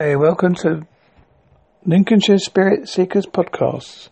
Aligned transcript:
Hey, 0.00 0.16
welcome 0.16 0.56
to 0.56 0.88
Lincolnshire 1.86 2.38
Spirit 2.38 2.88
Seekers 2.88 3.26
Podcast. 3.26 4.08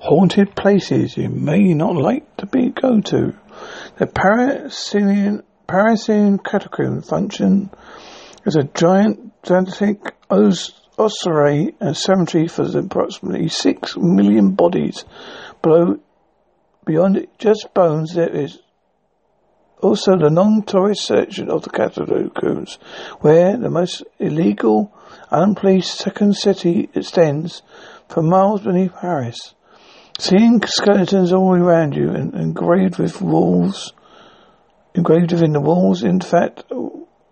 Haunted 0.00 0.54
places 0.54 1.16
you 1.16 1.30
may 1.30 1.72
not 1.72 1.96
like 1.96 2.36
to 2.36 2.44
be 2.44 2.68
go 2.68 3.00
to. 3.00 3.34
The 3.96 4.06
Parisian 4.06 5.44
Parisian 5.66 6.36
catacomb 6.36 7.00
function 7.00 7.70
as 8.44 8.56
a 8.56 8.64
giant 8.64 9.32
gigantic 9.42 10.14
ossuary 10.30 11.74
and 11.80 11.96
cemetery 11.96 12.46
for 12.46 12.64
approximately 12.78 13.48
six 13.48 13.96
million 13.96 14.50
bodies. 14.50 15.06
Below, 15.62 16.00
beyond 16.84 17.26
just 17.38 17.72
bones, 17.72 18.12
there 18.14 18.28
is 18.28 18.58
also 19.80 20.16
the 20.16 20.30
non-tourist 20.30 21.04
section 21.04 21.50
of 21.50 21.62
the 21.62 21.70
catacombs, 21.70 22.78
where 23.20 23.56
the 23.56 23.70
most 23.70 24.04
illegal 24.18 24.92
unpoliced 25.30 25.96
second 25.96 26.34
city 26.34 26.88
extends 26.94 27.62
for 28.08 28.22
miles 28.22 28.62
beneath 28.62 28.94
Paris. 28.94 29.54
Seeing 30.18 30.60
skeletons 30.66 31.32
all 31.32 31.54
around 31.54 31.94
you 31.94 32.10
and 32.10 32.34
engraved 32.34 32.98
with 32.98 33.20
walls, 33.20 33.92
engraved 34.94 35.32
within 35.32 35.52
the 35.52 35.60
walls, 35.60 36.02
in 36.02 36.20
fact, 36.20 36.64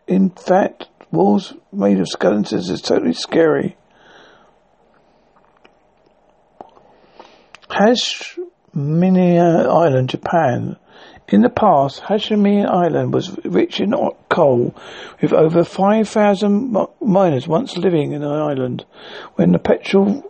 in 0.06 0.30
fact, 0.30 0.86
walls 1.10 1.54
made 1.72 1.98
of 1.98 2.08
skeletons 2.08 2.70
is 2.70 2.80
totally 2.80 3.12
scary. 3.12 3.76
Has 7.68 8.36
Hashimiya 8.76 9.66
Island, 9.66 10.10
Japan, 10.10 10.76
in 11.28 11.42
the 11.42 11.48
past, 11.48 12.02
Hashimi 12.02 12.64
Island 12.64 13.12
was 13.12 13.36
rich 13.44 13.80
in 13.80 13.94
coal, 14.28 14.74
with 15.20 15.32
over 15.32 15.64
5,000 15.64 16.76
miners 17.00 17.48
once 17.48 17.76
living 17.76 18.12
in 18.12 18.20
the 18.20 18.28
island. 18.28 18.84
When 19.34 19.50
the 19.50 19.58
petrol 19.58 20.22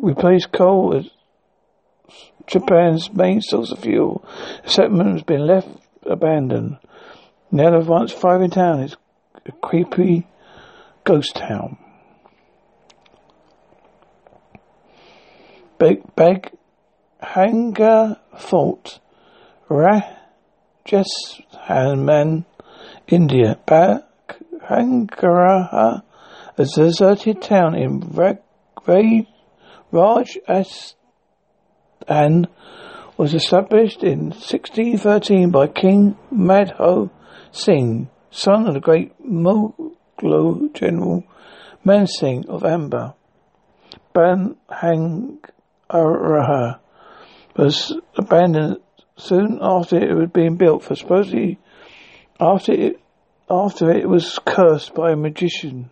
replaced 0.00 0.52
coal 0.52 0.96
as 0.96 1.10
Japan's 2.46 3.12
main 3.12 3.40
source 3.42 3.72
of 3.72 3.80
fuel, 3.80 4.24
the 4.62 4.70
settlement 4.70 5.12
has 5.12 5.22
been 5.22 5.44
left 5.44 5.68
abandoned. 6.04 6.78
Now 7.50 7.70
the 7.70 7.80
once 7.80 8.12
thriving 8.12 8.50
town 8.50 8.80
is 8.80 8.96
a 9.44 9.52
creepy 9.52 10.26
ghost 11.02 11.34
town. 11.34 11.78
Big 15.78 16.14
Beg 16.14 16.52
Hanger 17.20 18.16
Fort, 18.38 19.00
Rah 19.68 20.17
Jaisalmer, 20.88 22.44
India. 23.08 23.58
Bhangaraha, 23.66 24.02
a 26.56 26.64
deserted 26.64 27.42
town 27.42 27.74
in 27.74 28.00
Rajasthan, 29.92 30.96
was 33.18 33.34
established 33.34 34.02
in 34.02 34.30
1613 34.30 35.50
by 35.50 35.66
King 35.66 36.16
Madho 36.32 37.10
Singh, 37.52 38.08
son 38.30 38.66
of 38.66 38.72
the 38.72 38.80
great 38.80 39.12
Mughal 39.22 40.72
general 40.72 41.22
Man 41.84 42.06
Singh 42.06 42.48
of 42.48 42.64
Amber. 42.64 43.12
Bhangaraha 44.14 44.56
was 47.56 47.92
abandoned 48.16 48.78
soon 49.18 49.58
after 49.60 49.98
it 49.98 50.14
was 50.14 50.30
being 50.30 50.56
built, 50.56 50.82
for 50.82 50.94
supposedly 50.94 51.58
after 52.40 52.72
it 52.72 53.00
after 53.50 53.90
it 53.90 54.08
was 54.08 54.38
cursed 54.44 54.94
by 54.94 55.12
a 55.12 55.16
magician. 55.16 55.90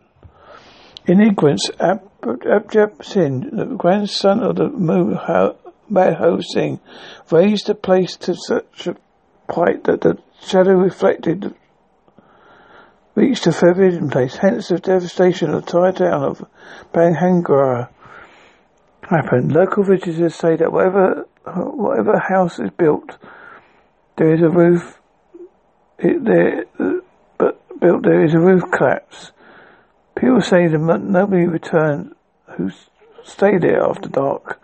In 1.06 1.20
ignorance, 1.20 1.70
Ab- 1.80 2.10
Abjab 2.22 3.04
Singh, 3.04 3.50
the 3.52 3.64
grandson 3.64 4.40
of 4.40 4.56
the 4.56 4.68
Madho 4.68 6.42
Singh, 6.42 6.80
raised 7.30 7.68
the 7.68 7.74
place 7.74 8.16
to 8.16 8.34
such 8.34 8.88
a 8.88 8.96
height 9.48 9.84
that 9.84 10.00
the 10.00 10.18
shadow 10.42 10.74
reflected 10.74 11.54
reached 13.14 13.46
a 13.46 13.52
forbidden 13.52 14.10
place. 14.10 14.36
Hence, 14.36 14.68
the 14.68 14.78
devastation 14.78 15.50
of 15.54 15.64
the 15.64 15.78
entire 15.78 15.92
town 15.92 16.22
of 16.22 16.44
Bhangrara 16.92 17.88
happened. 19.08 19.52
Local 19.52 19.84
visitors 19.84 20.34
say 20.34 20.56
that 20.56 20.70
whatever 20.70 21.26
Uh, 21.46 21.60
whatever 21.60 22.18
house 22.18 22.58
is 22.58 22.70
built, 22.76 23.16
there 24.16 24.34
is 24.34 24.42
a 24.42 24.48
roof. 24.48 24.98
It, 25.98 26.24
there, 26.24 26.64
but 27.38 27.80
built 27.80 28.02
there 28.02 28.24
is 28.24 28.34
a 28.34 28.40
roof 28.40 28.62
collapse. 28.76 29.30
People 30.16 30.40
say 30.40 30.66
that 30.66 31.00
nobody 31.04 31.46
returned 31.46 32.14
who 32.56 32.70
stayed 33.24 33.62
there 33.62 33.82
after 33.82 34.08
dark. 34.08 34.60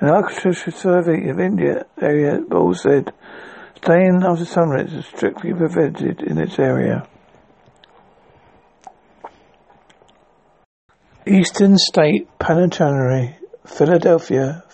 An 0.00 0.08
architectural 0.08 0.76
survey 0.76 1.28
of 1.28 1.38
India 1.38 1.86
area 2.00 2.40
Ball 2.40 2.74
said 2.74 3.12
staying 3.76 4.22
after 4.24 4.44
sunrise 4.44 4.92
is 4.92 5.06
strictly 5.06 5.52
prevented 5.52 6.22
in 6.22 6.38
its 6.38 6.58
area. 6.58 7.06
Eastern 11.24 11.76
State 11.76 12.28
Penitentiary, 12.38 13.36
Philadelphia, 13.66 14.64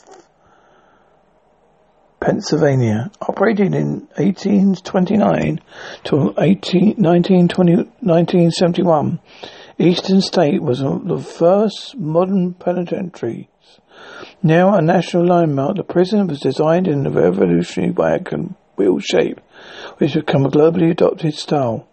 Pennsylvania. 2.23 3.11
Operating 3.21 3.75
in 3.75 4.07
1829 4.15 5.61
to 6.05 6.33
18, 6.39 6.95
1971, 6.97 9.21
Eastern 9.79 10.21
State 10.21 10.63
was 10.63 10.83
one 10.83 10.93
of 10.93 11.09
the 11.09 11.19
first 11.19 11.97
modern 11.97 12.55
penitentiaries. 12.55 13.49
Now 14.41 14.75
a 14.75 14.81
national 14.81 15.27
landmark, 15.27 15.77
the 15.77 15.83
prison 15.83 16.29
was 16.29 16.39
designed 16.39 16.87
in 16.87 17.05
a 17.07 17.11
revolutionary 17.11 17.93
wagon 17.93 18.55
wheel 18.77 19.01
shape, 19.01 19.41
which 19.99 20.13
has 20.13 20.23
become 20.23 20.47
a 20.47 20.51
globally 20.51 20.93
adopted 20.93 21.35
style. 21.35 21.89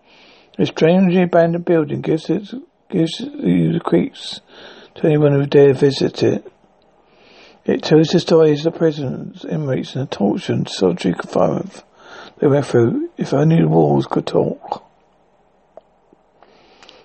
This 0.57 0.69
strangely 0.69 1.23
abandoned 1.23 1.66
building 1.66 2.01
gives 2.01 2.29
it 2.29 2.53
gives 2.91 3.18
the 3.18 3.81
creeps 3.84 4.41
to 4.95 5.07
anyone 5.07 5.34
who 5.34 5.47
dare 5.47 5.73
visit 5.73 6.22
it. 6.22 6.45
It 7.69 7.84
tells 7.84 8.07
the 8.07 8.19
stories 8.19 8.66
of 8.66 8.74
the 8.74 8.80
prisoners, 8.80 9.46
inmates, 9.46 9.94
and 9.94 10.09
the 10.09 10.16
torture 10.16 10.53
and 10.53 10.68
solitary 10.68 11.13
confinement 11.13 11.84
they 12.40 12.47
went 12.47 12.66
through. 12.66 13.12
If 13.16 13.31
only 13.31 13.62
the 13.62 13.68
walls 13.68 14.07
could 14.07 14.25
talk. 14.25 14.90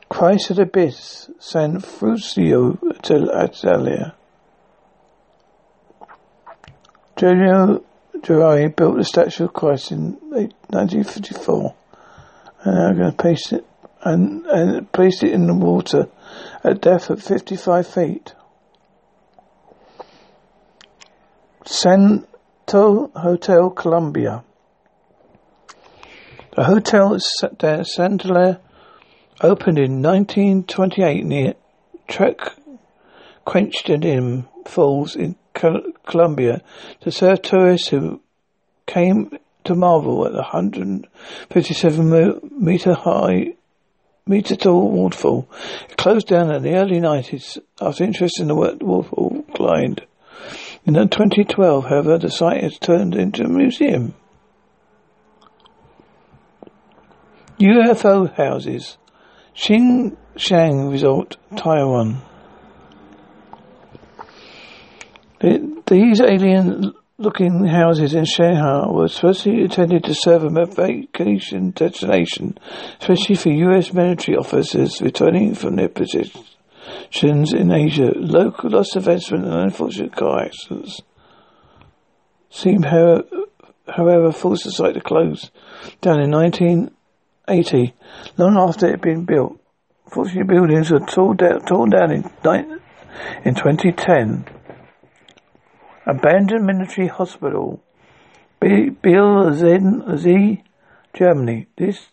Christ 0.09 0.49
of 0.49 0.57
the 0.57 0.63
Abyss, 0.63 1.29
San 1.39 1.81
Frucio 1.83 2.79
Italia. 2.99 4.15
Giulio 7.17 7.85
Gerari 8.23 8.75
built 8.75 8.97
the 8.97 9.05
statue 9.05 9.45
of 9.45 9.53
Christ 9.53 9.93
in 9.93 10.13
1954, 10.31 11.75
and 12.63 12.79
I'm 12.79 12.97
going 12.97 13.11
to 13.11 13.23
paste 13.23 13.53
it 13.53 13.67
and, 14.03 14.47
and 14.47 14.91
placed 14.93 15.25
it 15.25 15.33
in 15.33 15.47
the 15.47 15.53
water 15.53 16.09
at 16.63 16.81
depth 16.81 17.11
of 17.11 17.23
55 17.23 17.87
feet. 17.87 18.35
Santo 21.65 23.11
Hotel 23.15 23.71
Colombia. 23.71 24.45
The 26.55 26.65
hotel 26.65 27.15
at 27.15 27.59
Sandler 27.59 28.61
opened 29.41 29.79
in 29.79 30.03
1928 30.03 31.25
near 31.25 31.55
Trek 32.07 32.39
Quenched 33.47 33.89
Falls 34.67 35.17
in 35.17 35.37
Colombia 35.55 36.63
to 37.01 37.11
serve 37.11 37.43
tourists 37.43 37.89
who 37.89 38.21
came 38.87 39.37
to 39.65 39.75
marvel 39.75 40.27
at 40.27 40.33
the 40.33 40.43
157 40.43 42.41
meter 42.59 42.93
high 42.95 43.55
meter 44.27 44.57
tall 44.57 44.91
waterfall. 44.91 45.49
It 45.89 45.97
closed 45.97 46.29
down 46.29 46.55
in 46.55 46.63
the 46.63 46.75
early 46.75 47.01
90s 47.01 47.59
after 47.81 48.05
interest 48.05 48.41
in 48.41 48.49
the 48.49 48.55
waterfall 48.55 49.45
declined. 49.47 50.07
In 50.87 50.93
2012, 50.95 51.87
however, 51.87 52.19
the 52.19 52.31
site 52.31 52.63
has 52.63 52.79
turned 52.79 53.15
into 53.15 53.45
a 53.45 53.49
museum. 53.49 54.15
UFO 57.59 58.35
houses. 58.37 58.99
Xinjiang 59.57 60.91
Resort, 60.91 61.39
Taiwan. 61.57 62.21
These 65.41 66.21
alien 66.21 66.93
looking 67.17 67.65
houses 67.65 68.13
in 68.13 68.27
Shanghai 68.27 68.87
were 68.87 69.09
supposedly 69.09 69.63
intended 69.63 70.05
to 70.05 70.15
serve 70.15 70.45
as 70.45 70.53
a 70.57 70.67
vacation 70.67 71.71
destination, 71.71 72.59
especially 73.01 73.37
for 73.37 73.51
U.S. 73.51 73.93
military 73.95 74.37
officers 74.37 75.01
returning 75.01 75.55
from 75.55 75.77
their 75.77 75.89
positions 75.89 76.54
in 77.23 77.73
Asia, 77.73 78.13
local 78.15 78.71
loss 78.71 78.95
of 78.97 79.09
investment 79.09 79.45
and 79.45 79.55
unfortunate 79.55 80.15
car 80.15 80.45
accidents 80.45 81.01
seem, 82.51 82.83
however, 82.83 84.33
forced 84.33 84.65
the 84.65 84.71
site 84.71 84.95
to 84.95 85.01
close 85.01 85.51
down 86.01 86.21
in 86.21 86.31
1980, 86.31 87.95
long 88.37 88.57
after 88.57 88.87
it 88.87 88.93
had 88.93 89.01
been 89.01 89.25
built. 89.25 89.59
40 90.13 90.43
buildings 90.45 90.91
were 90.91 91.01
torn 91.01 91.37
down, 91.37 91.65
torn 91.65 91.91
down 91.91 92.13
in, 92.13 92.25
in 93.45 93.55
2010. 93.55 94.47
Abandoned 96.07 96.67
military 96.67 97.09
hospital. 97.09 97.83
Beelitz, 98.61 100.63
Germany. 101.13 101.67
This 101.77 102.07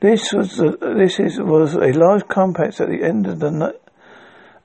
this 0.00 0.32
was 0.32 0.60
a, 0.60 0.76
this 0.80 1.18
is, 1.18 1.38
was 1.40 1.74
a 1.74 1.92
large 1.92 2.26
complex 2.28 2.80
at 2.80 2.88
the 2.88 3.02
end 3.02 3.26
of 3.26 3.40
the 3.40 3.74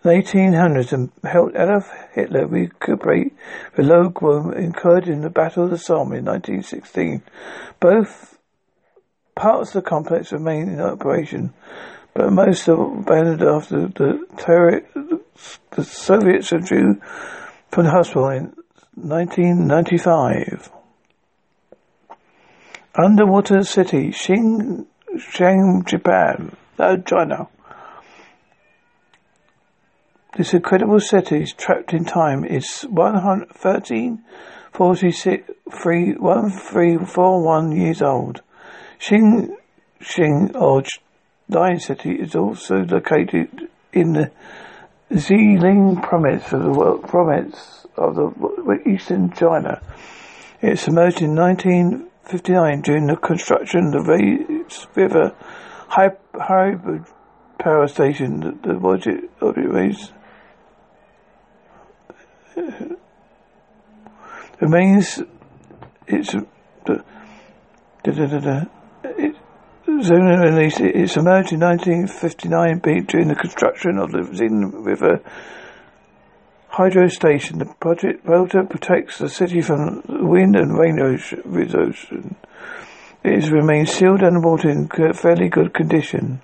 1800s 0.03 0.93
and 0.93 1.11
helped 1.23 1.55
Adolf 1.55 1.89
Hitler 2.13 2.47
recuperate 2.47 3.33
the 3.75 3.83
low 3.83 4.09
ground 4.09 4.53
incurred 4.55 5.07
in 5.07 5.21
the 5.21 5.29
Battle 5.29 5.65
of 5.65 5.71
the 5.71 5.77
Somme 5.77 6.13
in 6.13 6.25
1916. 6.25 7.21
Both 7.79 8.37
parts 9.35 9.69
of 9.69 9.83
the 9.83 9.89
complex 9.89 10.31
remain 10.31 10.69
in 10.69 10.79
operation, 10.79 11.53
but 12.13 12.31
most 12.31 12.67
are 12.67 12.99
abandoned 12.99 13.43
after 13.43 13.87
the, 13.87 14.25
terror, 14.37 14.81
the 15.71 15.83
Soviets 15.83 16.51
withdrew 16.51 16.99
from 17.69 17.85
the 17.85 17.91
hospital 17.91 18.29
in 18.29 18.53
1995. 18.95 20.71
Underwater 22.95 23.63
city, 23.63 24.09
Xing 24.09 24.85
Shang, 25.17 25.83
Japan, 25.85 26.55
no, 26.77 26.97
China. 26.97 27.47
This 30.37 30.53
incredible 30.53 30.99
city, 30.99 31.41
is 31.41 31.53
trapped 31.53 31.93
in 31.93 32.05
time, 32.05 32.45
is 32.45 32.85
13, 32.87 34.23
46, 34.71 35.49
1341 35.65 37.71
years 37.71 38.01
old. 38.01 38.41
Xing, 38.99 39.55
Xing, 39.99 40.55
or 40.55 40.83
Lion 41.49 41.79
City, 41.79 42.11
is 42.11 42.35
also 42.35 42.85
located 42.85 43.67
in 43.91 44.13
the 44.13 44.31
Xiling 45.11 46.03
province 46.03 46.53
of 46.53 46.61
the 46.61 46.69
world, 46.69 47.07
province 47.07 47.87
of 47.97 48.15
the 48.15 48.79
eastern 48.87 49.31
China. 49.31 49.81
It 50.61 50.87
emerged 50.87 51.23
in 51.23 51.33
19 51.33 52.08
59 52.29 52.81
during 52.81 53.07
the 53.07 53.15
construction 53.15 53.87
of 53.87 54.05
the 54.05 54.11
Race 54.11 54.85
River 54.95 55.35
Hybrid 55.89 57.05
Power 57.57 57.87
Station. 57.87 58.39
The, 58.39 58.73
the 58.73 58.79
budget 58.79 59.31
of 59.41 59.57
it 59.57 59.67
raised 59.67 60.11
uh, 62.55 62.95
remains 64.61 65.21
it's 66.05 66.33
the 66.33 67.03
da, 68.03 68.11
da, 68.11 68.25
da, 68.27 68.39
da, 68.39 68.63
it, 69.03 69.35
zone 70.03 70.39
release 70.39 70.79
it 70.79 70.95
in 70.95 71.25
1959 71.25 72.79
during 73.07 73.27
the 73.27 73.35
construction 73.35 73.97
of 73.97 74.11
the 74.11 74.29
Zin 74.35 74.69
River 74.83 75.21
hydro 76.79 77.09
station. 77.09 77.59
The 77.59 77.65
project 77.65 78.25
Delta 78.25 78.63
protects 78.63 79.17
the 79.17 79.27
city 79.27 79.59
from 79.59 80.01
wind 80.07 80.55
and 80.55 80.79
rain 80.79 80.97
erosion. 80.97 82.35
It 83.21 83.33
has 83.33 83.51
remained 83.51 83.89
sealed 83.89 84.23
underwater 84.23 84.69
in 84.69 84.87
fairly 85.13 85.49
good 85.49 85.73
condition. 85.73 86.41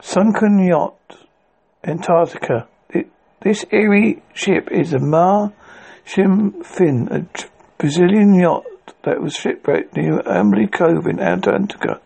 Sunken 0.00 0.66
yacht, 0.66 0.98
Antarctica. 1.84 2.66
It, 2.88 3.06
this 3.40 3.64
eerie 3.70 4.20
ship 4.34 4.68
is 4.72 4.92
a 4.94 4.98
Mar 4.98 5.52
Sem 6.04 6.64
Fim, 6.64 7.06
a 7.08 7.24
Brazilian 7.78 8.34
yacht 8.34 8.64
that 9.04 9.22
was 9.22 9.34
shipwrecked 9.34 9.96
near 9.96 10.22
Ambly 10.22 10.66
Cove 10.66 11.06
in 11.06 11.20
Antarctica. 11.20 12.00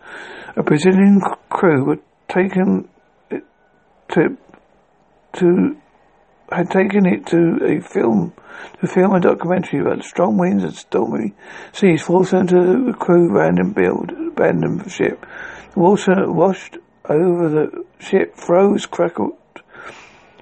A 0.56 0.62
Brazilian 0.62 1.22
crew 1.48 1.86
were 1.86 2.00
taken 2.28 2.86
eh, 3.30 3.38
to 4.10 4.36
to 5.38 5.76
had 6.50 6.70
taken 6.70 7.06
it 7.06 7.26
to 7.26 7.58
a 7.64 7.80
film 7.80 8.32
to 8.80 8.86
film 8.86 9.14
a 9.14 9.20
documentary 9.20 9.80
about 9.80 10.04
strong 10.04 10.36
winds 10.36 10.64
and 10.64 10.74
stormy 10.74 11.34
seas 11.72 12.02
forced 12.02 12.32
into 12.32 12.84
the 12.86 12.92
crew 12.92 13.28
random 13.30 13.72
build 13.72 14.10
abandoned 14.10 14.90
ship. 14.90 15.24
The 15.72 15.80
water 15.80 16.30
washed 16.30 16.78
over 17.08 17.48
the 17.48 17.84
ship, 17.98 18.36
froze, 18.36 18.86
crackled 18.86 19.36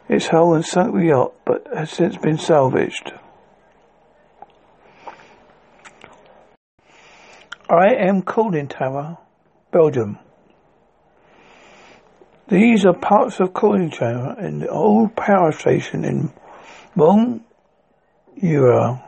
its 0.09 0.29
hull 0.29 0.55
and 0.55 0.65
sunk 0.65 0.95
the 0.95 1.07
yacht, 1.07 1.33
but 1.45 1.67
has 1.75 1.91
since 1.91 2.17
been 2.17 2.39
salvaged. 2.39 3.13
IM 7.71 8.23
Cooling 8.23 8.69
Tower, 8.69 9.17
Belgium. 9.71 10.19
These 12.53 12.85
are 12.85 12.93
parts 12.93 13.41
of 13.41 13.55
cooling 13.55 13.89
tower 13.89 14.37
in 14.39 14.59
the 14.59 14.69
old 14.69 15.17
power 15.17 15.53
station 15.53 16.05
in 16.05 16.31
Mont 16.95 17.43
Eura, 18.43 19.03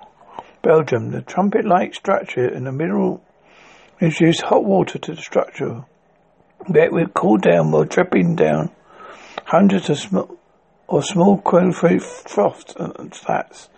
Belgium. 0.63 1.11
The 1.11 1.21
trumpet-like 1.21 1.95
structure 1.95 2.49
in 2.49 2.65
the 2.65 2.73
middle 2.73 3.23
introduced 4.01 4.41
hot 4.41 4.65
water 4.65 4.99
to 4.99 5.15
the 5.15 5.21
structure. 5.21 5.85
That 6.71 6.91
would 6.91 7.13
cool 7.13 7.37
down 7.37 7.71
while 7.71 7.85
dripping 7.85 8.35
down 8.35 8.71
hundreds 9.45 9.91
of 9.91 9.99
small 9.99 10.39
or 10.89 11.03
small 11.03 11.37
cone-free 11.43 11.99
froths 11.99 12.75
and 12.79 13.15
slats. 13.15 13.69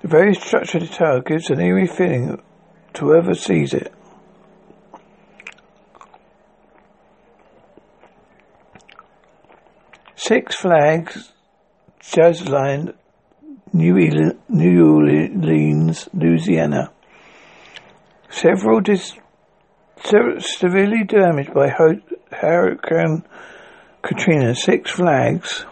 The 0.00 0.08
very 0.08 0.34
structure 0.34 0.78
of 0.78 0.88
the 0.88 0.94
tower 0.94 1.20
gives 1.20 1.50
an 1.50 1.60
eerie 1.60 1.88
feeling 1.88 2.40
to 2.94 3.04
whoever 3.04 3.34
sees 3.34 3.74
it. 3.74 3.92
Six 10.26 10.56
Flags 10.56 11.32
Jazzland 12.00 12.94
New, 13.74 14.32
New 14.48 14.94
Orleans, 14.94 16.08
Louisiana. 16.14 16.90
Several 18.30 18.80
dis- 18.80 19.18
severely 20.02 21.04
damaged 21.04 21.52
by 21.52 21.68
Hurricane 21.68 23.24
Katrina. 24.00 24.54
Six 24.54 24.92
Flags 24.92 25.66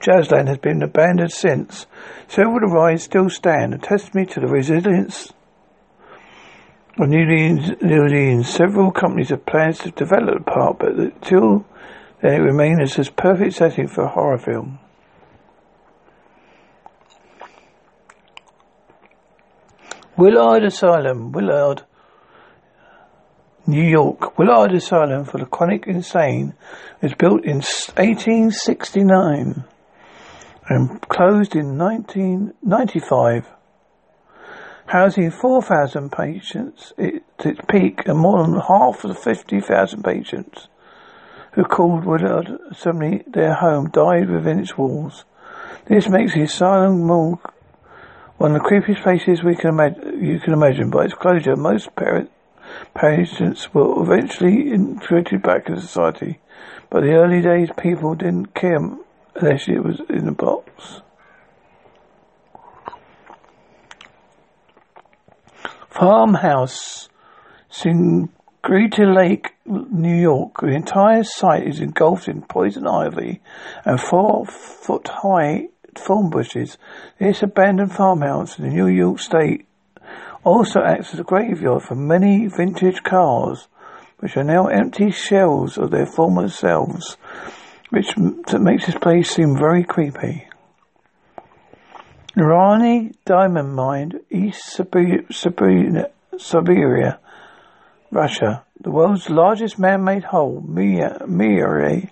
Jazzland 0.00 0.48
has 0.48 0.56
been 0.56 0.82
abandoned 0.82 1.32
since. 1.32 1.84
Several 2.26 2.56
of 2.56 2.70
the 2.70 2.74
rides 2.74 3.02
still 3.02 3.28
stand, 3.28 3.74
a 3.74 3.78
testimony 3.78 4.24
to 4.28 4.40
the 4.40 4.48
resilience 4.48 5.34
of 6.98 7.08
New 7.08 7.76
Orleans, 7.82 8.48
several 8.48 8.90
companies 8.90 9.30
have 9.30 9.46
plans 9.46 9.78
to 9.78 9.90
develop 9.90 10.38
the 10.38 10.44
park, 10.44 10.78
but 10.78 10.92
until 10.92 11.64
then 12.20 12.34
it 12.34 12.44
remains 12.44 12.98
as 12.98 13.08
perfect 13.08 13.54
setting 13.54 13.88
for 13.88 14.04
a 14.04 14.08
horror 14.08 14.38
film. 14.38 14.78
Willard 20.16 20.64
Asylum, 20.64 21.32
Willard, 21.32 21.82
New 23.66 23.82
York. 23.82 24.38
Willard 24.38 24.72
Asylum 24.72 25.24
for 25.24 25.38
the 25.38 25.46
Chronic 25.46 25.86
Insane 25.86 26.54
was 27.00 27.14
built 27.14 27.44
in 27.44 27.56
1869 27.56 29.64
and 30.68 31.00
closed 31.08 31.56
in 31.56 31.78
1995 31.78 33.48
housing 34.92 35.30
4,000 35.30 36.12
patients 36.12 36.92
at 36.98 37.46
its 37.46 37.60
peak 37.66 38.06
and 38.06 38.18
more 38.18 38.42
than 38.42 38.60
half 38.60 39.02
of 39.02 39.08
the 39.08 39.14
50,000 39.14 40.02
patients 40.02 40.68
who 41.52 41.64
called 41.64 42.04
Willard 42.04 42.58
Asylum 42.70 43.22
their 43.26 43.54
home 43.54 43.88
died 43.88 44.28
within 44.28 44.60
its 44.60 44.76
walls. 44.76 45.24
This 45.86 46.10
makes 46.10 46.34
the 46.34 46.42
asylum 46.42 47.06
more 47.06 47.40
one 48.36 48.54
of 48.54 48.62
the 48.62 48.68
creepiest 48.68 49.02
places 49.02 49.42
we 49.42 49.56
can 49.56 49.70
imagine, 49.70 50.22
you 50.22 50.38
can 50.40 50.52
imagine. 50.52 50.90
By 50.90 51.04
its 51.04 51.14
closure, 51.14 51.56
most 51.56 51.96
parent, 51.96 52.30
patients 52.94 53.72
were 53.72 54.02
eventually 54.02 54.72
integrated 54.72 55.42
back 55.42 55.70
into 55.70 55.80
society. 55.80 56.38
But 56.90 57.00
the 57.00 57.14
early 57.14 57.40
days, 57.40 57.70
people 57.78 58.14
didn't 58.14 58.54
care 58.54 58.76
unless 59.36 59.68
it 59.68 59.82
was 59.82 60.02
in 60.10 60.28
a 60.28 60.32
box. 60.32 61.00
Farmhouse 65.92 67.08
in 67.84 68.30
Greater 68.62 69.12
Lake, 69.12 69.52
New 69.66 70.14
York. 70.14 70.60
The 70.60 70.68
entire 70.68 71.24
site 71.24 71.66
is 71.66 71.80
engulfed 71.80 72.28
in 72.28 72.42
poison 72.42 72.86
ivy 72.86 73.40
and 73.84 74.00
four 74.00 74.46
foot 74.46 75.08
high 75.08 75.68
thorn 75.94 76.30
bushes. 76.30 76.78
This 77.18 77.42
abandoned 77.42 77.92
farmhouse 77.92 78.58
in 78.58 78.64
the 78.64 78.70
New 78.70 78.86
York 78.86 79.18
State 79.18 79.66
also 80.44 80.80
acts 80.80 81.12
as 81.12 81.20
a 81.20 81.24
graveyard 81.24 81.82
for 81.82 81.94
many 81.94 82.46
vintage 82.46 83.02
cars, 83.02 83.68
which 84.18 84.36
are 84.36 84.44
now 84.44 84.68
empty 84.68 85.10
shells 85.10 85.76
of 85.76 85.90
their 85.90 86.06
former 86.06 86.48
selves, 86.48 87.16
which 87.90 88.16
makes 88.16 88.86
this 88.86 88.96
place 88.96 89.30
seem 89.30 89.56
very 89.56 89.84
creepy. 89.84 90.46
Irani 92.36 93.14
Diamond 93.26 93.74
Mine, 93.74 94.20
East 94.30 94.64
Siberia, 96.38 97.18
Russia. 98.10 98.64
The 98.80 98.90
world's 98.90 99.28
largest 99.28 99.78
man-made 99.78 100.24
hole, 100.24 100.62
Mirny, 100.62 102.10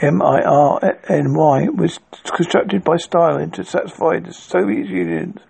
M-I-R-N-Y, 0.00 1.68
was 1.70 1.98
constructed 2.36 2.84
by 2.84 2.96
Stalin 2.98 3.50
to 3.50 3.64
satisfy 3.64 4.20
the 4.20 4.32
Soviet 4.32 4.86
Union's 4.86 5.40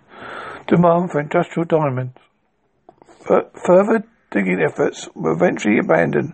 demand 0.67 1.11
for 1.11 1.19
industrial 1.19 1.65
diamonds. 1.65 2.17
Further 3.27 4.03
digging 4.31 4.59
efforts 4.67 5.07
were 5.13 5.33
eventually 5.33 5.77
abandoned 5.77 6.33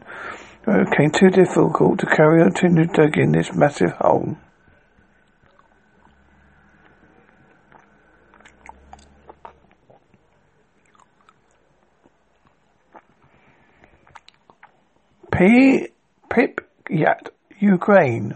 it 0.67 0.89
became 0.89 1.11
too 1.11 1.29
difficult 1.29 1.99
to 1.99 2.07
carry 2.07 2.41
on 2.41 2.51
to 2.53 2.69
digging 2.69 3.33
this 3.33 3.53
massive 3.53 3.91
hole. 3.99 4.35
Pripyat, 15.45 17.29
Ukraine. 17.59 18.35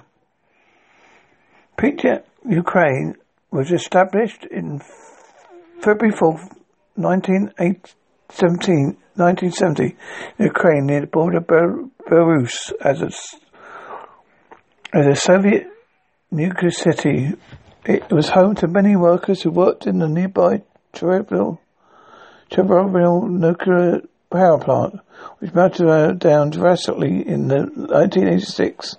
Pripyat, 1.78 2.24
Ukraine 2.48 3.16
was 3.52 3.72
established 3.72 4.46
in 4.46 4.80
February 5.82 6.16
4th, 6.16 6.54
1970, 6.96 8.74
1970 9.16 9.96
in 10.38 10.46
Ukraine 10.46 10.86
near 10.86 11.02
the 11.02 11.08
border 11.08 11.38
of 11.38 11.48
Belarus 11.48 12.72
as 12.82 13.02
a, 13.02 13.12
as 14.96 15.08
a 15.08 15.16
Soviet 15.16 15.68
nuclear 16.30 16.72
city. 16.72 17.34
It 17.86 18.12
was 18.12 18.30
home 18.30 18.54
to 18.56 18.68
many 18.68 18.96
workers 18.96 19.42
who 19.42 19.50
worked 19.52 19.88
in 19.88 19.98
the 20.00 20.08
nearby 20.08 20.62
Chernobyl, 20.94 21.58
Chernobyl 22.52 23.28
nuclear 23.30 24.02
power 24.30 24.60
plant, 24.60 25.00
which 25.40 25.54
melted 25.54 25.88
uh, 25.88 26.12
down 26.14 26.52
drastically 26.52 27.28
in 27.28 27.48
the 27.48 27.62
1986 27.62 28.98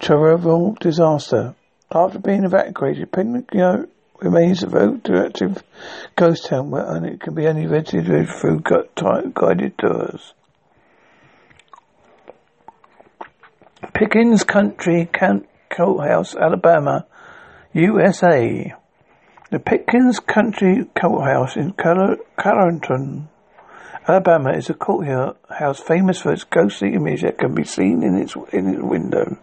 Chernobyl 0.00 0.78
disaster. 0.78 1.54
After 1.90 2.18
being 2.18 2.44
evacuated, 2.44 3.12
Pinocchio 3.12 3.86
remains 4.20 4.62
a 4.62 4.66
very 4.66 4.88
radioactive 4.88 5.62
ghost 6.16 6.46
town 6.46 6.70
where 6.70 7.04
it 7.04 7.20
can 7.20 7.34
be 7.34 7.46
only 7.46 7.66
visited 7.66 8.28
through 8.28 8.60
guided 8.60 9.78
tours. 9.78 10.34
Pickens 13.94 14.44
County 14.44 15.08
Courthouse, 15.70 16.34
Alabama, 16.34 17.06
USA. 17.72 18.74
The 19.50 19.58
Pickens 19.60 20.20
County 20.20 20.84
Courthouse 20.94 21.56
in 21.56 21.72
Carrollton, 21.72 23.28
Alabama 24.08 24.56
is 24.56 24.70
a 24.70 24.74
courthouse 24.74 25.80
famous 25.80 26.22
for 26.22 26.32
its 26.32 26.44
ghostly 26.44 26.94
image 26.94 27.20
that 27.20 27.36
can 27.36 27.54
be 27.54 27.64
seen 27.64 28.02
in 28.02 28.16
its 28.16 28.34
in 28.52 28.68
its 28.68 28.82
window. 28.82 29.36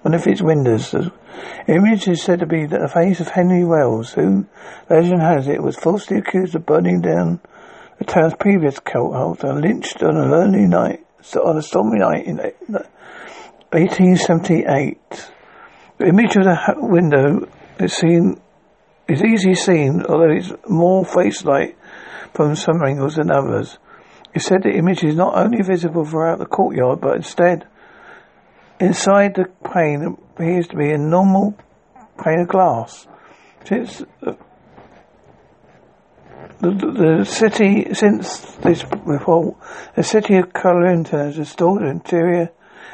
One 0.00 0.14
of 0.14 0.26
its 0.26 0.40
windows. 0.40 0.90
The 0.90 1.12
image 1.68 2.08
is 2.08 2.22
said 2.22 2.40
to 2.40 2.46
be 2.46 2.64
the 2.64 2.88
face 2.88 3.20
of 3.20 3.28
Henry 3.28 3.62
Wells, 3.62 4.14
who, 4.14 4.46
legend 4.88 5.20
has 5.20 5.48
it, 5.48 5.62
was 5.62 5.76
falsely 5.76 6.16
accused 6.16 6.54
of 6.54 6.64
burning 6.64 7.02
down 7.02 7.40
the 7.98 8.06
town's 8.06 8.32
previous 8.40 8.80
courthouse 8.80 9.44
and 9.44 9.60
lynched 9.60 10.02
on 10.02 10.16
a 10.16 10.24
lonely 10.24 10.66
night, 10.66 11.04
on 11.36 11.58
a 11.58 11.62
stormy 11.62 11.98
night 11.98 12.24
in 12.24 12.38
1878. 12.38 15.30
The 15.98 16.06
image 16.06 16.36
of 16.36 16.44
the 16.44 16.74
window 16.78 17.46
is 17.78 17.92
seen 17.92 18.40
is 19.06 19.22
easily 19.22 19.54
seen, 19.54 20.06
although 20.08 20.30
it's 20.30 20.54
more 20.66 21.04
face-like 21.04 21.76
from 22.32 22.56
some 22.56 22.82
angles 22.82 23.16
than 23.16 23.30
others. 23.30 23.76
It 24.32 24.42
said 24.42 24.62
the 24.62 24.70
image 24.70 25.02
is 25.02 25.16
not 25.16 25.36
only 25.36 25.62
visible 25.62 26.04
throughout 26.04 26.38
the 26.38 26.46
courtyard, 26.46 27.00
but 27.00 27.16
instead, 27.16 27.66
inside 28.78 29.34
the 29.34 29.46
pane 29.64 30.16
appears 30.34 30.68
to 30.68 30.76
be 30.76 30.90
a 30.90 30.98
normal 30.98 31.56
pane 32.22 32.40
of 32.40 32.48
glass. 32.48 33.08
Since 33.64 34.04
the, 34.20 34.36
the, 36.60 36.70
the 36.70 37.24
city, 37.24 37.92
since 37.92 38.40
this 38.56 38.84
report, 39.04 39.56
the 39.96 40.02
city 40.02 40.36
of 40.36 40.52
Carrollton 40.52 41.04
has 41.18 41.38
installed 41.38 41.80
an 41.82 41.88
interior, 41.88 42.50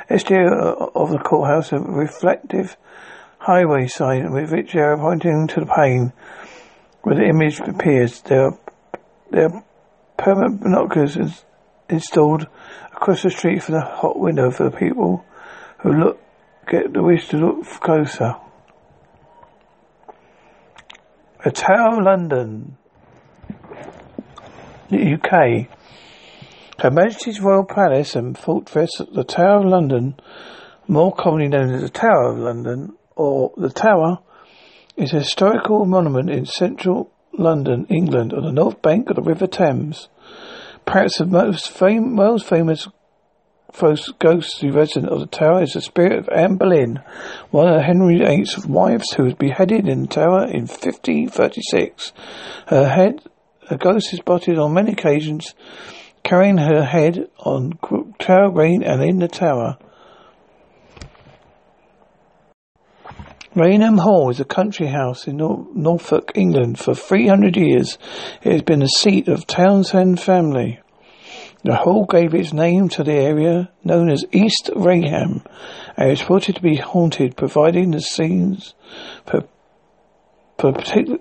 exterior 0.08 0.54
of 0.54 1.10
the 1.10 1.18
courthouse 1.18 1.72
a 1.72 1.78
reflective 1.78 2.76
highway 3.38 3.86
sign 3.86 4.32
with 4.32 4.50
which 4.52 4.72
they 4.72 4.80
are 4.80 4.96
pointing 4.96 5.46
to 5.48 5.60
the 5.60 5.66
pane 5.66 6.12
where 7.02 7.14
the 7.14 7.24
image 7.24 7.60
appears. 7.60 8.20
There 8.22 8.46
are, 8.46 8.58
there 9.30 9.52
are 9.52 9.64
permanent 10.18 10.62
binoculars 10.62 11.16
is 11.16 11.44
installed 11.88 12.46
across 12.92 13.22
the 13.22 13.30
street 13.30 13.62
for 13.62 13.72
the 13.72 13.80
hot 13.80 14.18
window 14.18 14.50
for 14.50 14.68
the 14.68 14.76
people 14.76 15.24
who 15.82 15.92
look 15.92 16.20
get 16.68 16.92
the 16.92 17.02
wish 17.02 17.28
to 17.28 17.36
look 17.36 17.64
closer. 17.80 18.34
The 21.44 21.52
Tower 21.52 21.98
of 21.98 22.04
London, 22.04 22.76
UK. 24.92 25.68
Her 26.80 26.90
Majesty's 26.90 27.40
Royal 27.40 27.64
Palace 27.64 28.16
and 28.16 28.36
Fortress, 28.36 28.90
the 29.12 29.22
Tower 29.22 29.60
of 29.60 29.66
London, 29.66 30.18
more 30.88 31.14
commonly 31.14 31.48
known 31.48 31.72
as 31.72 31.82
the 31.82 31.88
Tower 31.88 32.32
of 32.32 32.38
London 32.38 32.96
or 33.14 33.52
the 33.56 33.70
Tower, 33.70 34.18
is 34.96 35.12
a 35.12 35.20
historical 35.20 35.84
monument 35.84 36.30
in 36.30 36.46
central 36.46 37.12
London, 37.38 37.86
England, 37.88 38.32
on 38.32 38.44
the 38.44 38.52
north 38.52 38.82
bank 38.82 39.10
of 39.10 39.16
the 39.16 39.22
River 39.22 39.46
Thames. 39.46 40.08
Perhaps 40.84 41.18
the 41.18 41.26
most 41.26 41.70
fam- 41.70 42.16
famous 42.38 42.88
ghostly 44.18 44.70
resident 44.70 45.12
of 45.12 45.20
the 45.20 45.26
tower 45.26 45.62
is 45.62 45.72
the 45.72 45.80
spirit 45.80 46.18
of 46.18 46.28
Anne 46.28 46.56
Boleyn, 46.56 47.02
one 47.50 47.68
of 47.68 47.82
Henry 47.82 48.18
VIII's 48.18 48.66
wives 48.66 49.12
who 49.12 49.24
was 49.24 49.34
beheaded 49.34 49.86
in 49.86 50.02
the 50.02 50.08
tower 50.08 50.44
in 50.44 50.62
1536. 50.62 52.12
Her 52.68 52.88
head, 52.88 53.20
a 53.68 53.76
ghost 53.76 54.12
is 54.12 54.20
spotted 54.20 54.58
on 54.58 54.72
many 54.72 54.92
occasions 54.92 55.54
carrying 56.22 56.58
her 56.58 56.84
head 56.84 57.28
on 57.38 57.78
Tower 58.18 58.50
Green 58.50 58.82
and 58.82 59.02
in 59.02 59.18
the 59.18 59.28
tower. 59.28 59.78
Raynham 63.56 63.96
Hall 63.96 64.28
is 64.28 64.38
a 64.38 64.44
country 64.44 64.86
house 64.86 65.26
in 65.26 65.38
Nor- 65.38 65.66
Norfolk, 65.72 66.32
England. 66.34 66.78
For 66.78 66.94
300 66.94 67.56
years, 67.56 67.96
it 68.42 68.52
has 68.52 68.60
been 68.60 68.80
the 68.80 68.86
seat 68.86 69.28
of 69.28 69.46
Townshend 69.46 70.20
family. 70.20 70.78
The 71.64 71.74
hall 71.74 72.04
gave 72.04 72.34
its 72.34 72.52
name 72.52 72.90
to 72.90 73.02
the 73.02 73.14
area 73.14 73.70
known 73.82 74.10
as 74.10 74.26
East 74.30 74.68
Raynham 74.76 75.42
and 75.96 76.12
is 76.12 76.20
reported 76.20 76.56
to 76.56 76.62
be 76.62 76.76
haunted, 76.76 77.34
providing 77.34 77.92
the 77.92 78.02
scenes 78.02 78.74
for, 79.24 79.48
for 80.58 80.74
particular, 80.74 81.18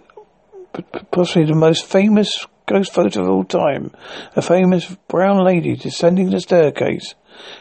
possibly 1.12 1.46
the 1.46 1.56
most 1.56 1.86
famous 1.86 2.46
ghost 2.66 2.94
photo 2.94 3.22
of 3.22 3.30
all 3.30 3.46
time, 3.46 3.92
a 4.36 4.42
famous 4.42 4.94
brown 5.08 5.42
lady 5.42 5.78
descending 5.78 6.32
the 6.32 6.42
staircase. 6.42 7.16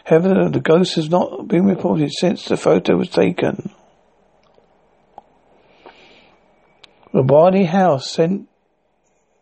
However, 0.05 0.49
the 0.49 0.61
ghost 0.61 0.97
has 0.97 1.09
not 1.09 1.47
been 1.47 1.65
reported 1.65 2.11
since 2.13 2.47
the 2.47 2.57
photo 2.57 2.97
was 2.97 3.09
taken. 3.09 3.71
The 7.15 7.23
Barney 7.23 7.65
House, 7.65 8.11
San 8.11 8.49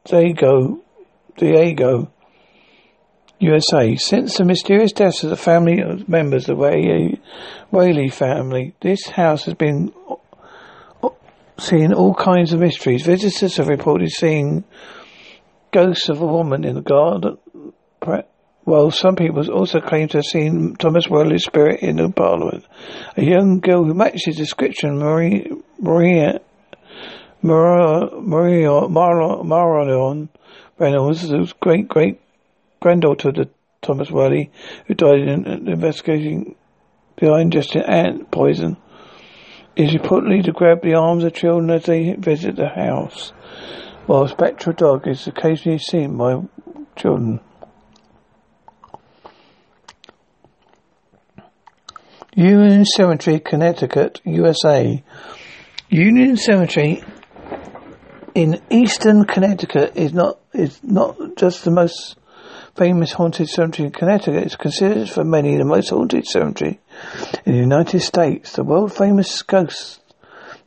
Diego, 0.05 0.83
Diego, 1.38 2.12
USA. 3.38 3.97
Since 3.97 4.37
the 4.37 4.45
mysterious 4.45 4.93
deaths 4.93 5.25
of 5.25 5.31
the 5.31 5.38
family 5.38 5.83
members 6.07 6.50
of 6.50 6.59
the 6.59 7.19
Whaley 7.71 8.11
family, 8.11 8.75
this 8.83 9.07
house 9.07 9.47
has 9.47 9.55
been 9.55 9.91
seeing 11.59 11.95
all 11.95 12.12
kinds 12.12 12.52
of 12.52 12.61
mysteries. 12.61 13.07
Visitors 13.07 13.57
have 13.57 13.69
reported 13.69 14.11
seeing 14.11 14.64
ghosts 15.71 16.11
of 16.11 16.21
a 16.21 16.26
woman 16.26 16.64
in 16.64 16.75
the 16.75 16.83
garden, 16.83 17.38
while 18.64 18.91
some 18.91 19.17
people 19.17 19.50
also 19.50 19.81
claim 19.81 20.09
to 20.09 20.19
have 20.19 20.26
seen 20.26 20.76
Thomas 20.76 21.09
Whaley's 21.09 21.45
spirit 21.45 21.81
in 21.81 21.97
the 21.97 22.11
parliament. 22.11 22.67
A 23.17 23.25
young 23.25 23.61
girl 23.61 23.83
who 23.85 23.95
matches 23.95 24.37
the 24.37 24.43
description, 24.43 24.99
Marie, 24.99 25.50
Maria 25.81 26.43
Maria 27.42 28.08
Marion 28.88 30.28
Reynolds, 30.78 31.28
whose 31.28 31.52
great 31.54 31.88
great 31.88 32.20
granddaughter 32.80 33.30
of 33.30 33.49
Thomas 33.80 34.11
Whaley, 34.11 34.50
who 34.87 34.94
died 34.94 35.20
in 35.20 35.68
investigating 35.68 36.54
the 37.16 37.26
ingesting 37.26 37.88
ant 37.88 38.30
poison, 38.30 38.76
is 39.75 39.90
reportedly 39.90 40.44
to 40.44 40.52
grab 40.52 40.82
the 40.82 40.94
arms 40.94 41.25
of 41.25 41.34
children 41.34 41.70
as 41.70 41.84
they 41.84 42.14
visit 42.14 42.56
the 42.56 42.68
house, 42.68 43.32
while 44.06 44.25
a 44.25 44.28
spectral 44.28 44.75
dog 44.75 45.08
is 45.08 45.26
occasionally 45.26 45.78
seen 45.78 46.16
by 46.16 46.40
children. 46.96 47.40
Union 52.34 52.84
Cemetery, 52.84 53.40
Connecticut, 53.40 54.20
USA. 54.25 55.02
Union 55.90 56.37
Cemetery 56.37 57.02
in 58.35 58.61
eastern 58.71 59.25
Connecticut 59.25 59.97
is 59.97 60.12
not 60.12 60.39
is 60.53 60.81
not 60.83 61.37
just 61.37 61.65
the 61.65 61.71
most 61.71 62.17
famous 62.77 63.12
haunted 63.12 63.49
cemetery 63.49 63.87
in 63.87 63.93
Connecticut 63.93 64.45
It's 64.45 64.57
considered 64.57 65.09
for 65.09 65.25
many 65.25 65.57
the 65.57 65.65
most 65.65 65.91
haunted 65.91 66.27
cemetery 66.27 66.81
in 67.45 67.53
the 67.53 67.59
United 67.59 68.01
States. 68.01 68.53
The 68.53 68.65
world 68.65 68.95
famous 68.95 69.43
ghost 69.43 70.01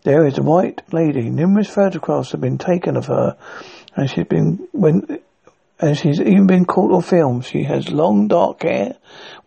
there 0.03 0.27
is 0.27 0.37
a 0.37 0.43
white 0.43 0.81
lady. 0.93 1.31
Numerous 1.31 1.67
photographs 1.67 2.31
have 2.31 2.41
been 2.41 2.59
taken 2.59 2.95
of 2.95 3.07
her, 3.07 3.35
and 3.95 4.07
she's 4.07 4.27
been 4.27 4.67
when 4.71 5.19
and 5.79 5.97
she's 5.97 6.21
even 6.21 6.45
been 6.45 6.65
caught 6.65 6.91
on 6.91 7.01
film. 7.01 7.41
She 7.41 7.63
has 7.63 7.91
long 7.91 8.27
dark 8.27 8.61
hair, 8.61 8.97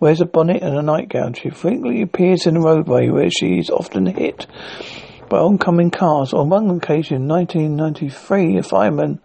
wears 0.01 0.21
a 0.21 0.27
bonnet 0.27 0.63
and 0.63 0.77
a 0.77 0.83
nightgown. 0.83 1.35
She 1.35 1.51
frequently 1.51 2.03
appears 2.03 2.47
in 2.47 2.55
the 2.55 2.61
roadway 2.61 3.09
where 3.09 3.31
she 3.31 3.59
is 3.59 3.71
often 3.71 4.07
hit 4.07 4.47
by 5.28 5.38
oncoming 5.38 5.90
cars. 5.90 6.32
On 6.32 6.49
one 6.49 6.70
occasion, 6.70 7.23
in 7.23 7.28
1993, 7.28 8.58
a 8.58 8.62
fireman 8.62 9.20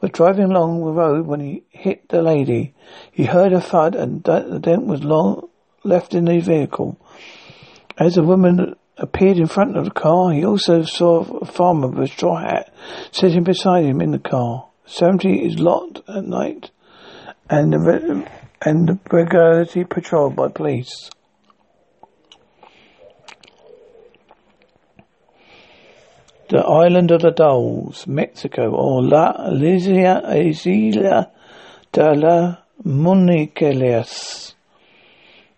was 0.00 0.10
driving 0.12 0.44
along 0.44 0.84
the 0.84 0.92
road 0.92 1.26
when 1.26 1.40
he 1.40 1.64
hit 1.70 2.08
the 2.08 2.22
lady. 2.22 2.74
He 3.10 3.24
heard 3.24 3.52
a 3.52 3.60
thud 3.60 3.94
and 3.94 4.22
the 4.22 4.60
dent 4.60 4.86
was 4.86 5.02
long 5.02 5.48
left 5.84 6.14
in 6.14 6.26
the 6.26 6.40
vehicle. 6.40 7.00
As 7.98 8.14
the 8.14 8.22
woman 8.22 8.76
appeared 8.96 9.38
in 9.38 9.46
front 9.46 9.76
of 9.76 9.84
the 9.84 9.90
car, 9.90 10.32
he 10.32 10.44
also 10.44 10.82
saw 10.82 11.22
a 11.38 11.44
farmer 11.44 11.88
with 11.88 12.10
a 12.10 12.12
straw 12.12 12.40
hat 12.40 12.72
sitting 13.10 13.44
beside 13.44 13.84
him 13.84 14.00
in 14.00 14.12
the 14.12 14.18
car. 14.18 14.68
70 14.86 15.46
is 15.46 15.58
locked 15.58 16.00
at 16.08 16.24
night 16.24 16.70
and 17.50 17.72
the, 17.72 18.26
and 18.62 18.88
the 18.88 18.98
regularity 19.10 19.84
patrolled 19.84 20.36
by 20.36 20.48
police. 20.48 21.10
The 26.48 26.64
island 26.64 27.10
of 27.10 27.20
the 27.20 27.30
dolls, 27.30 28.06
Mexico, 28.06 28.70
or 28.70 29.02
La 29.02 29.50
Isla 29.52 31.30
de 31.92 32.14
la 32.14 32.56
Muniqueles. 32.84 34.54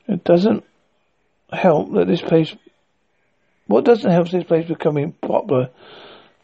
It 0.09 0.25
doesn't 0.25 0.65
help 1.53 1.93
that 1.93 2.09
this 2.09 2.23
place, 2.23 2.57
what 3.67 3.85
doesn't 3.85 4.11
help 4.11 4.31
this 4.31 4.45
place 4.45 4.67
becoming 4.67 5.13
popular 5.13 5.71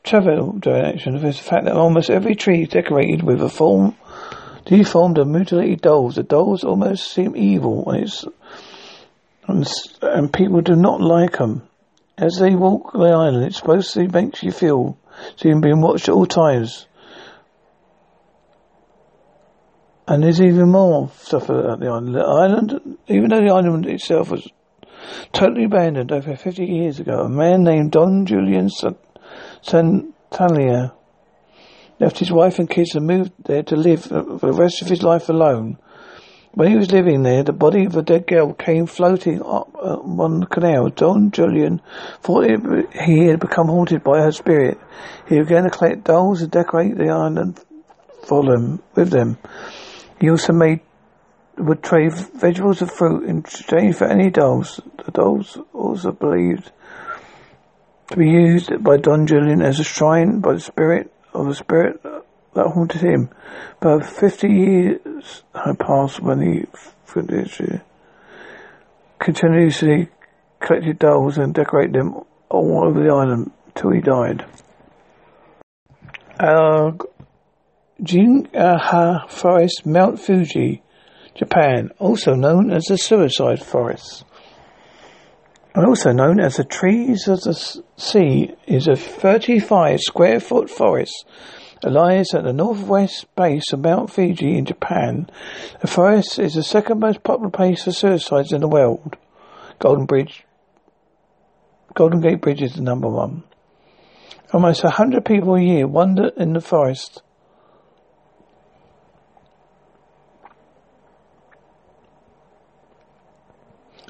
travel 0.04 0.52
direction 0.52 1.16
is 1.16 1.22
the 1.22 1.42
fact 1.42 1.64
that 1.64 1.76
almost 1.76 2.08
every 2.08 2.36
tree 2.36 2.62
is 2.62 2.68
decorated 2.68 3.24
with 3.24 3.42
a 3.42 3.48
form, 3.48 3.96
deformed 4.64 5.18
and 5.18 5.32
mutilated 5.32 5.80
dolls. 5.80 6.14
The 6.14 6.22
dolls 6.22 6.62
almost 6.62 7.12
seem 7.12 7.36
evil, 7.36 7.90
and, 7.90 8.08
and, 9.48 9.66
and 10.02 10.32
people 10.32 10.60
do 10.60 10.76
not 10.76 11.00
like 11.00 11.38
them. 11.38 11.62
As 12.18 12.38
they 12.40 12.54
walk 12.54 12.92
the 12.92 13.00
island, 13.00 13.44
it 13.44 13.54
supposedly 13.54 14.08
makes 14.08 14.42
you 14.42 14.50
feel 14.50 14.96
seem 15.36 15.60
being 15.60 15.82
watched 15.82 16.08
at 16.08 16.14
all 16.14 16.26
times. 16.26 16.86
And 20.08 20.22
there's 20.22 20.40
even 20.40 20.70
more 20.70 21.10
stuff 21.18 21.48
about 21.48 21.80
the 21.80 21.88
island. 21.88 22.14
The 22.14 22.20
island, 22.20 22.98
even 23.08 23.28
though 23.28 23.40
the 23.40 23.52
island 23.52 23.86
itself 23.86 24.30
was 24.30 24.48
totally 25.32 25.64
abandoned 25.64 26.12
over 26.12 26.36
50 26.36 26.64
years 26.64 27.00
ago, 27.00 27.20
a 27.20 27.28
man 27.28 27.64
named 27.64 27.92
Don 27.92 28.24
Julian 28.24 28.70
Santana 29.60 30.94
left 31.98 32.18
his 32.18 32.30
wife 32.30 32.58
and 32.58 32.70
kids 32.70 32.94
and 32.94 33.06
moved 33.06 33.32
there 33.44 33.62
to 33.64 33.76
live 33.76 34.08
the 34.08 34.52
rest 34.52 34.80
of 34.80 34.88
his 34.88 35.02
life 35.02 35.28
alone. 35.28 35.78
When 36.56 36.70
he 36.70 36.76
was 36.78 36.90
living 36.90 37.22
there, 37.22 37.42
the 37.42 37.52
body 37.52 37.84
of 37.84 37.96
a 37.96 38.02
dead 38.02 38.26
girl 38.26 38.54
came 38.54 38.86
floating 38.86 39.42
up 39.42 39.74
uh, 39.74 39.98
on 39.98 40.40
the 40.40 40.46
canal. 40.46 40.88
Don 40.88 41.30
Julian 41.30 41.82
thought 42.22 42.48
he 42.94 43.26
had 43.26 43.40
become 43.40 43.66
haunted 43.66 44.02
by 44.02 44.22
her 44.22 44.32
spirit. 44.32 44.80
He 45.28 45.38
began 45.38 45.64
to 45.64 45.70
collect 45.70 46.04
dolls 46.04 46.40
and 46.40 46.50
decorate 46.50 46.96
the 46.96 47.10
island 47.10 47.62
for 48.26 48.42
them, 48.42 48.82
with 48.94 49.10
them. 49.10 49.36
He 50.18 50.30
also 50.30 50.54
made 50.54 50.80
would 51.58 51.82
trade 51.82 52.14
vegetables 52.14 52.80
and 52.80 52.90
fruit 52.90 53.28
in 53.28 53.40
exchange 53.40 53.96
for 53.96 54.06
any 54.06 54.30
dolls. 54.30 54.80
The 55.04 55.10
dolls 55.10 55.58
also 55.74 56.12
believed 56.12 56.72
to 58.12 58.16
be 58.16 58.30
used 58.30 58.82
by 58.82 58.96
Don 58.96 59.26
Julian 59.26 59.60
as 59.60 59.78
a 59.78 59.84
shrine 59.84 60.40
by 60.40 60.54
the 60.54 60.60
spirit 60.60 61.12
of 61.34 61.48
the 61.48 61.54
spirit 61.54 62.00
that 62.56 62.72
haunted 62.72 63.02
him. 63.02 63.30
But 63.80 64.04
fifty 64.04 64.48
years 64.48 65.44
had 65.54 65.78
passed 65.78 66.20
when 66.20 66.40
he 66.40 66.64
continuously 69.18 70.08
collected 70.60 70.98
dolls 70.98 71.38
and 71.38 71.54
decorated 71.54 71.94
them 71.94 72.14
all 72.48 72.84
over 72.86 73.02
the 73.02 73.10
island 73.10 73.52
till 73.74 73.90
he 73.92 74.00
died. 74.00 74.44
Uh, 76.38 76.92
Jingaha 78.02 79.30
Forest, 79.30 79.86
Mount 79.86 80.20
Fuji, 80.20 80.82
Japan, 81.34 81.90
also 81.98 82.34
known 82.34 82.70
as 82.70 82.84
the 82.84 82.98
Suicide 82.98 83.62
Forest 83.62 84.24
And 85.74 85.86
also 85.86 86.12
known 86.12 86.40
as 86.40 86.56
the 86.56 86.64
Trees 86.64 87.26
of 87.28 87.40
the 87.40 87.54
Sea, 87.96 88.54
is 88.66 88.86
a 88.86 88.96
35 88.96 90.00
square 90.00 90.40
foot 90.40 90.68
forest 90.68 91.24
lies 91.84 92.34
at 92.34 92.44
the 92.44 92.52
northwest 92.52 93.26
base 93.36 93.72
of 93.72 93.80
Mount 93.80 94.10
Fuji 94.10 94.56
in 94.56 94.64
Japan. 94.64 95.28
The 95.80 95.86
forest 95.86 96.38
is 96.38 96.54
the 96.54 96.62
second 96.62 97.00
most 97.00 97.22
popular 97.22 97.50
place 97.50 97.84
for 97.84 97.92
suicides 97.92 98.52
in 98.52 98.60
the 98.60 98.68
world. 98.68 99.16
Golden 99.78 100.06
Bridge, 100.06 100.44
Golden 101.94 102.20
Gate 102.20 102.40
Bridge 102.40 102.62
is 102.62 102.74
the 102.74 102.82
number 102.82 103.08
one. 103.08 103.44
Almost 104.52 104.84
a 104.84 104.90
hundred 104.90 105.24
people 105.24 105.54
a 105.54 105.60
year 105.60 105.86
wander 105.86 106.30
in 106.36 106.52
the 106.52 106.60
forest 106.60 107.22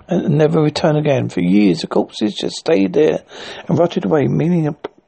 and 0.09 0.37
never 0.37 0.61
return 0.61 0.97
again. 0.97 1.29
For 1.29 1.41
years, 1.41 1.81
the 1.81 1.87
corpses 1.87 2.35
just 2.35 2.57
stayed 2.57 2.93
there 2.93 3.25
and 3.69 3.79
rotted 3.79 4.05
away, 4.05 4.27
meaning 4.27 4.67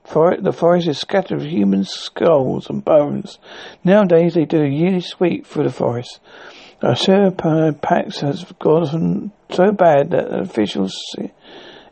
the 0.09 0.55
forest 0.57 0.89
is 0.89 0.99
scattered 0.99 1.39
with 1.39 1.49
human 1.49 1.85
skulls 1.85 2.69
and 2.69 2.85
bones. 2.85 3.39
Nowadays, 3.85 4.35
they 4.35 4.45
do 4.45 4.63
a 4.63 4.69
yearly 4.69 5.01
sweep 5.01 5.47
through 5.47 5.65
the 5.65 5.73
forest. 5.73 6.21
Our 6.83 6.95
Sherpa 6.95 7.81
packs 7.81 8.21
has 8.21 8.45
gotten 8.59 9.33
so 9.51 9.73
bad 9.73 10.11
that 10.11 10.33
officials 10.33 10.95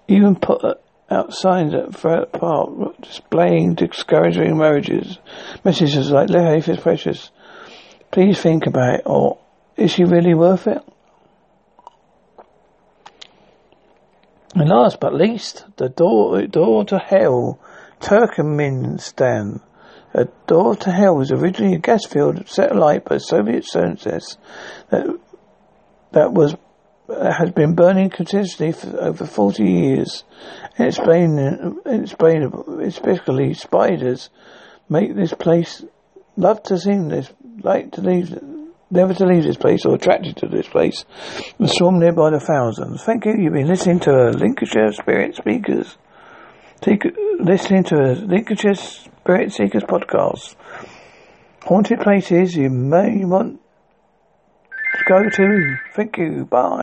even 0.09 0.37
put 0.37 0.63
out 1.11 1.35
signs 1.35 1.75
at 1.75 1.95
Threat 1.95 2.33
Park 2.33 3.01
displaying 3.01 3.75
discouraging 3.75 4.57
marriages. 4.57 5.19
Messages 5.65 6.11
like, 6.11 6.31
life 6.31 6.69
is 6.69 6.79
precious. 6.79 7.31
Please 8.11 8.41
think 8.41 8.67
about 8.67 8.95
it, 8.95 9.03
or 9.07 9.39
is 9.77 9.91
she 9.91 10.05
really 10.05 10.35
worth 10.35 10.67
it? 10.67 10.83
And 14.55 14.69
last 14.69 15.01
but 15.01 15.13
least, 15.13 15.67
the 15.77 15.89
door, 15.89 16.47
door 16.47 16.85
to 16.87 16.99
hell, 16.99 17.61
Turkmenistan. 18.07 19.61
A 20.15 20.27
door 20.47 20.77
to 20.77 20.93
hell 20.93 21.17
was 21.17 21.33
originally 21.33 21.75
a 21.75 21.79
gas 21.79 22.07
field 22.07 22.49
set 22.49 22.71
alight 22.71 23.05
by 23.05 23.19
Soviet 23.19 23.65
scientists 23.67 24.39
that, 24.91 25.19
that 26.13 26.33
was 26.33 26.55
uh, 27.09 27.33
has 27.33 27.51
been 27.51 27.75
burning 27.75 28.11
continuously 28.11 28.73
for 28.73 28.97
over 29.01 29.27
40 29.27 29.65
years. 29.65 30.25
Explain, 30.79 31.81
explain, 31.85 32.53
especially 32.83 33.55
spiders 33.55 34.31
make 34.89 35.15
this 35.15 35.35
place 35.35 35.85
love 36.37 36.63
to 36.65 36.79
see 36.79 36.97
this, 37.09 37.33
like 37.63 37.93
to 37.93 38.03
leave 38.03 38.41
never 38.89 39.15
to 39.15 39.27
leave 39.27 39.43
this 39.43 39.57
place 39.57 39.85
or 39.85 39.97
attracted 39.97 40.37
to 40.37 40.47
this 40.47 40.69
place 40.69 41.05
and 41.59 41.69
swarm 41.69 41.99
there 41.99 42.13
by 42.13 42.31
the 42.31 42.39
thousands. 42.39 43.03
Thank 43.03 43.25
you. 43.25 43.35
You've 43.37 43.53
been 43.53 43.67
listening 43.67 43.99
to 44.01 44.13
a 44.13 44.31
Lincolnshire 44.31 44.93
Spirit 44.93 45.37
Seekers. 45.45 45.97
Take, 46.87 47.05
listening 47.41 47.83
to 47.83 47.97
a 47.97 48.15
Lincolnshire 48.15 48.77
Spirit 48.77 49.53
Seekers 49.53 49.83
podcast. 49.83 50.55
Haunted 51.65 51.99
places 51.99 52.55
you 52.55 52.71
may 52.71 53.25
want 53.25 53.59
to 54.97 55.05
go 55.09 55.29
to. 55.29 55.77
Thank 55.97 56.17
you. 56.17 56.45
Bye. 56.45 56.75